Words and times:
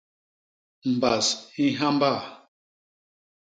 Mbas 0.93 1.27
i 1.63 1.65
nhamba. 1.75 2.11